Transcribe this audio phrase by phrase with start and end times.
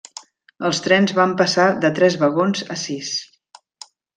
[0.69, 3.13] Els trens van passar de tres vagons a sis.